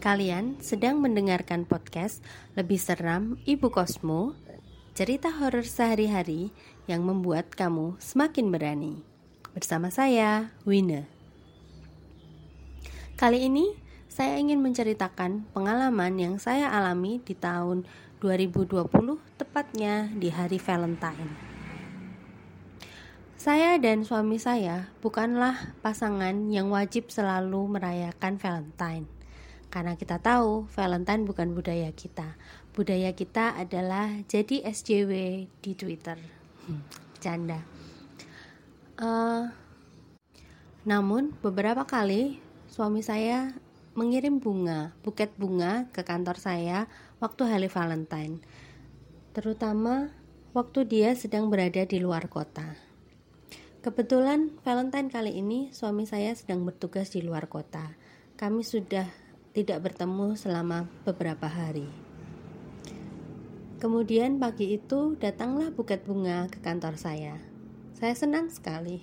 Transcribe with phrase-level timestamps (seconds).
[0.00, 2.24] Kalian sedang mendengarkan podcast
[2.56, 4.32] Lebih Seram Ibu Kosmo,
[4.96, 6.56] cerita horor sehari-hari
[6.88, 9.04] yang membuat kamu semakin berani.
[9.52, 11.04] Bersama saya, Wina.
[13.20, 13.76] Kali ini
[14.08, 17.84] saya ingin menceritakan pengalaman yang saya alami di tahun
[18.24, 18.88] 2020,
[19.36, 21.28] tepatnya di hari Valentine.
[23.36, 29.19] Saya dan suami saya bukanlah pasangan yang wajib selalu merayakan Valentine.
[29.70, 32.34] Karena kita tahu Valentine bukan budaya kita.
[32.74, 36.18] Budaya kita adalah jadi SJW di Twitter.
[36.66, 36.82] Hmm,
[37.22, 37.62] canda.
[38.98, 39.46] Uh,
[40.82, 43.54] namun beberapa kali suami saya
[43.94, 46.90] mengirim bunga, buket bunga ke kantor saya
[47.22, 48.42] waktu hari Valentine.
[49.30, 50.10] Terutama
[50.50, 52.74] waktu dia sedang berada di luar kota.
[53.80, 57.96] Kebetulan Valentine kali ini suami saya sedang bertugas di luar kota.
[58.36, 61.90] Kami sudah tidak bertemu selama beberapa hari.
[63.82, 67.34] Kemudian pagi itu datanglah buket bunga ke kantor saya.
[67.96, 69.02] Saya senang sekali.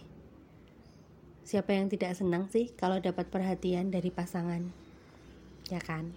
[1.43, 4.63] Siapa yang tidak senang sih kalau dapat perhatian dari pasangan?
[5.67, 6.15] Ya kan?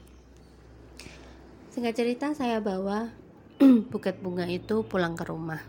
[1.75, 3.11] Singkat cerita saya bawa
[3.91, 5.63] buket bunga itu pulang ke rumah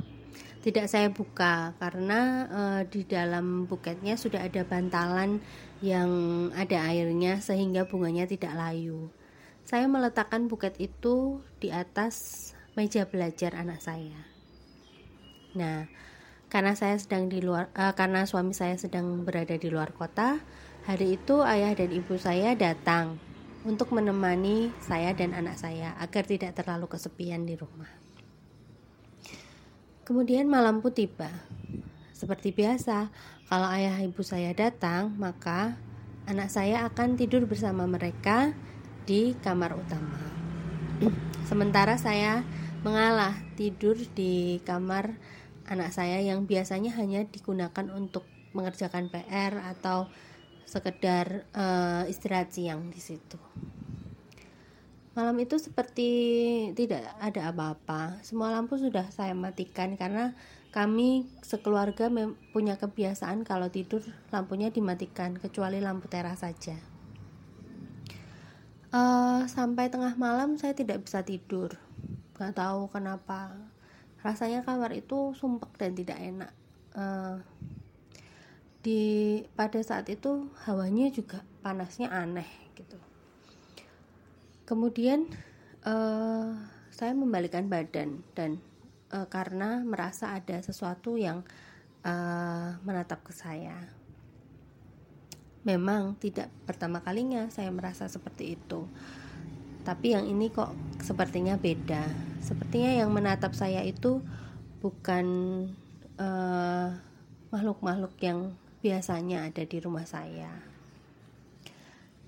[0.62, 5.42] tidak saya buka karena uh, di dalam buketnya sudah ada bantalan
[5.82, 6.10] yang
[6.54, 9.10] ada airnya sehingga bunganya tidak layu.
[9.66, 14.30] Saya meletakkan buket itu di atas meja belajar anak saya.
[15.58, 15.90] Nah,
[16.48, 20.40] karena saya sedang di luar uh, karena suami saya sedang berada di luar kota,
[20.86, 23.18] hari itu ayah dan ibu saya datang
[23.62, 27.90] untuk menemani saya dan anak saya agar tidak terlalu kesepian di rumah.
[30.02, 31.30] Kemudian malam pun tiba.
[32.12, 33.10] Seperti biasa,
[33.52, 35.76] kalau ayah ibu saya datang, maka
[36.24, 38.56] anak saya akan tidur bersama mereka
[39.04, 40.24] di kamar utama.
[41.52, 42.48] Sementara saya
[42.88, 45.20] mengalah tidur di kamar
[45.68, 48.24] anak saya yang biasanya hanya digunakan untuk
[48.56, 50.08] mengerjakan PR atau
[50.64, 53.36] sekedar uh, istirahat siang di situ.
[55.12, 56.10] Malam itu seperti
[56.72, 58.24] tidak ada apa-apa.
[58.24, 60.32] Semua lampu sudah saya matikan karena
[60.72, 62.08] kami sekeluarga
[62.56, 64.00] punya kebiasaan kalau tidur
[64.32, 66.80] lampunya dimatikan kecuali lampu teras saja.
[68.92, 71.76] Uh, sampai tengah malam saya tidak bisa tidur.
[72.40, 73.52] Gak tahu kenapa.
[74.24, 76.52] Rasanya kamar itu sumpek dan tidak enak.
[76.96, 77.44] Uh,
[78.80, 79.04] di
[79.60, 83.11] pada saat itu hawanya juga panasnya aneh gitu
[84.66, 85.28] kemudian
[85.86, 86.54] uh,
[86.92, 88.62] saya membalikkan badan dan
[89.10, 91.42] uh, karena merasa ada sesuatu yang
[92.06, 93.76] uh, menatap ke saya.
[95.62, 98.90] Memang tidak pertama kalinya saya merasa seperti itu.
[99.82, 102.06] Tapi yang ini kok sepertinya beda.
[102.42, 104.22] Sepertinya yang menatap saya itu
[104.82, 105.26] bukan
[107.50, 108.40] makhluk-makhluk uh, yang
[108.82, 110.50] biasanya ada di rumah saya.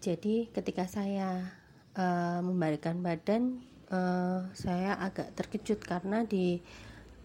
[0.02, 1.62] Jadi ketika saya
[1.98, 6.62] uh, membalikkan badan uh, saya agak terkejut karena di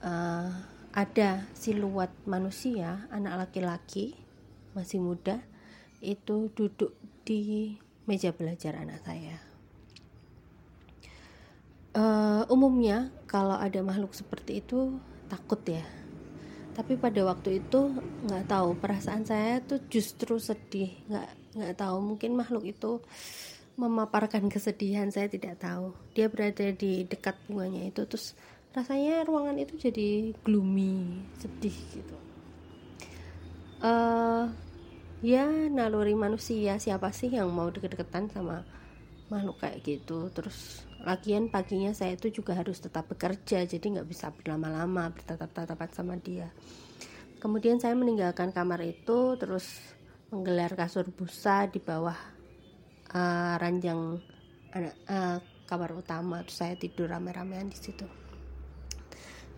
[0.04, 0.50] uh,
[0.92, 4.16] ada siluet manusia anak laki-laki
[4.72, 5.40] masih muda
[6.00, 6.94] itu duduk
[7.26, 7.74] di
[8.08, 9.36] meja belajar anak saya.
[11.98, 14.96] Uh, umumnya kalau ada makhluk seperti itu
[15.26, 15.82] takut ya.
[16.78, 17.90] Tapi pada waktu itu
[18.30, 21.28] nggak tahu perasaan saya tuh justru sedih nggak
[21.58, 23.02] nggak tahu mungkin makhluk itu
[23.78, 25.94] memaparkan kesedihan saya tidak tahu.
[26.12, 28.34] Dia berada di dekat bunganya itu terus
[28.74, 32.16] rasanya ruangan itu jadi gloomy sedih gitu.
[33.78, 34.50] Uh,
[35.22, 38.66] ya naluri manusia siapa sih yang mau deket-deketan sama
[39.30, 40.26] makhluk kayak gitu?
[40.34, 46.18] Terus lagian paginya saya itu juga harus tetap bekerja jadi nggak bisa berlama-lama bertatap-tatapan sama
[46.18, 46.50] dia.
[47.38, 49.94] Kemudian saya meninggalkan kamar itu terus
[50.34, 52.37] menggelar kasur busa di bawah
[53.12, 54.20] uh, ranjang
[54.74, 55.38] uh,
[55.68, 58.04] kamar utama terus saya tidur rame-ramean di situ.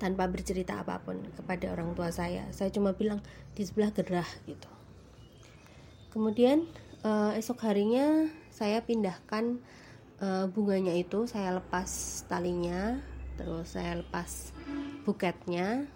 [0.00, 2.49] Tanpa bercerita apa pun kepada orang tua saya.
[2.50, 3.20] Saya cuma bilang
[3.52, 4.70] di sebelah gerah gitu.
[6.11, 6.67] Kemudian
[7.05, 9.61] uh, esok harinya saya pindahkan
[10.20, 13.00] uh, bunganya itu saya lepas talinya
[13.41, 14.53] terus saya lepas
[15.08, 15.88] buketnya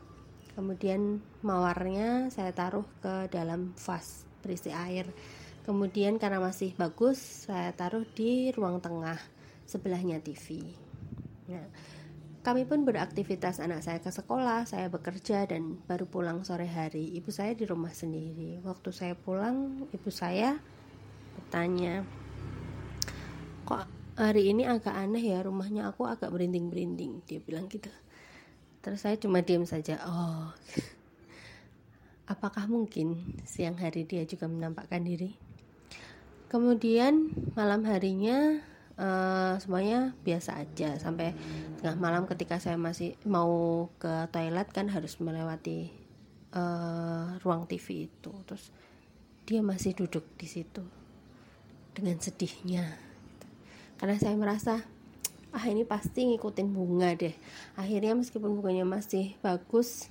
[0.57, 5.05] kemudian mawarnya saya taruh ke dalam vas berisi air
[5.65, 9.17] kemudian karena masih bagus saya taruh di ruang tengah
[9.65, 10.61] sebelahnya TV
[11.49, 11.67] nah,
[12.45, 17.17] kami pun beraktivitas anak saya ke sekolah saya bekerja dan baru pulang sore hari.
[17.17, 18.61] Ibu saya di rumah sendiri.
[18.61, 20.61] Waktu saya pulang ibu saya
[21.41, 22.05] bertanya
[23.65, 23.89] kok
[24.21, 27.89] hari ini agak aneh ya rumahnya aku agak berinding-berinding dia bilang gitu.
[28.85, 30.53] Terus saya cuma diam saja oh
[32.33, 35.33] apakah mungkin siang hari dia juga menampakkan diri
[36.55, 38.63] kemudian malam harinya
[38.95, 40.95] uh, semuanya biasa aja.
[41.03, 41.35] Sampai
[41.83, 45.91] tengah malam ketika saya masih mau ke toilet kan harus melewati
[46.55, 48.31] uh, ruang TV itu.
[48.47, 48.71] Terus
[49.43, 50.87] dia masih duduk di situ
[51.91, 52.87] dengan sedihnya.
[53.99, 54.79] Karena saya merasa
[55.51, 57.35] ah ini pasti ngikutin bunga deh.
[57.75, 60.07] Akhirnya meskipun bunganya masih bagus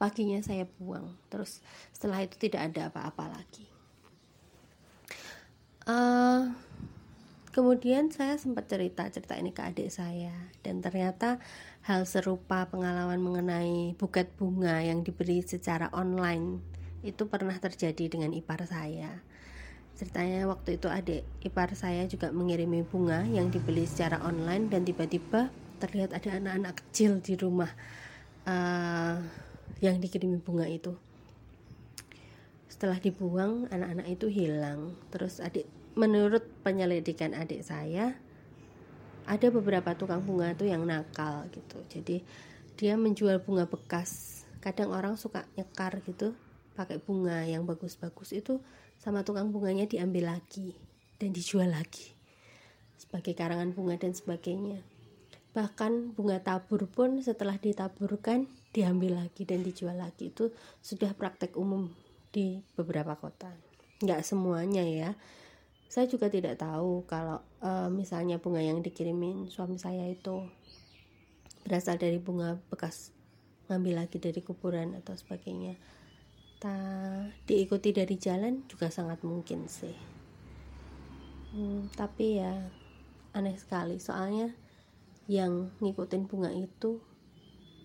[0.00, 1.20] paginya saya buang.
[1.28, 1.60] Terus
[1.92, 3.71] setelah itu tidak ada apa-apa lagi
[5.86, 6.52] uh,
[7.54, 10.32] kemudian saya sempat cerita cerita ini ke adik saya
[10.66, 11.42] dan ternyata
[11.86, 16.62] hal serupa pengalaman mengenai buket bunga yang diberi secara online
[17.02, 19.32] itu pernah terjadi dengan ipar saya
[19.92, 25.52] Ceritanya waktu itu adik ipar saya juga mengirimi bunga yang dibeli secara online dan tiba-tiba
[25.78, 27.68] terlihat ada anak-anak kecil di rumah
[28.48, 29.20] uh,
[29.84, 30.96] yang dikirimi bunga itu.
[32.72, 34.96] Setelah dibuang, anak-anak itu hilang.
[35.12, 38.16] Terus adik, menurut penyelidikan adik saya,
[39.28, 41.84] ada beberapa tukang bunga itu yang nakal gitu.
[41.92, 42.24] Jadi
[42.80, 44.40] dia menjual bunga bekas.
[44.64, 46.32] Kadang orang suka nyekar gitu,
[46.72, 48.56] pakai bunga yang bagus-bagus itu
[48.96, 50.72] sama tukang bunganya diambil lagi
[51.20, 52.16] dan dijual lagi
[52.96, 54.80] sebagai karangan bunga dan sebagainya.
[55.52, 60.48] Bahkan bunga tabur pun setelah ditaburkan diambil lagi dan dijual lagi itu
[60.80, 61.92] sudah praktek umum
[62.32, 63.52] di beberapa kota.
[64.00, 65.14] Nggak semuanya ya.
[65.92, 70.48] Saya juga tidak tahu kalau e, misalnya bunga yang dikirimin suami saya itu
[71.68, 73.12] berasal dari bunga bekas
[73.68, 75.76] ngambil lagi dari kuburan atau sebagainya.
[76.56, 76.76] Kita
[77.44, 79.94] diikuti dari jalan juga sangat mungkin sih.
[81.52, 82.72] Hmm, tapi ya
[83.36, 84.00] aneh sekali.
[84.00, 84.48] Soalnya
[85.28, 87.04] yang ngikutin bunga itu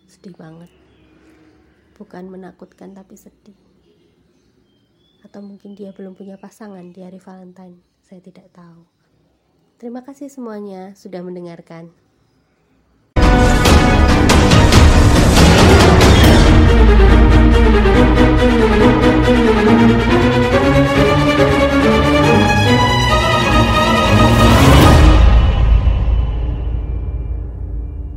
[0.07, 0.71] sedih banget.
[1.99, 3.66] Bukan menakutkan tapi sedih
[5.25, 8.87] atau mungkin dia belum punya pasangan di hari Valentine saya tidak tahu.
[9.77, 11.93] Terima kasih semuanya sudah mendengarkan